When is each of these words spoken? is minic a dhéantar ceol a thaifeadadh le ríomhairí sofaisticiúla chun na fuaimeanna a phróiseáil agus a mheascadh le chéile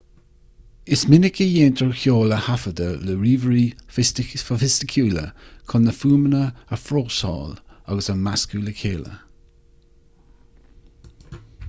is 0.95 1.03
minic 1.13 1.35
a 1.43 1.45
dhéantar 1.49 1.89
ceol 2.03 2.31
a 2.37 2.37
thaifeadadh 2.45 3.03
le 3.09 3.17
ríomhairí 3.25 3.65
sofaisticiúla 4.43 5.25
chun 5.73 5.85
na 5.89 5.93
fuaimeanna 5.99 6.41
a 6.77 6.81
phróiseáil 6.85 7.53
agus 7.93 8.13
a 8.15 8.15
mheascadh 8.23 8.67
le 8.69 8.73
chéile 8.81 9.11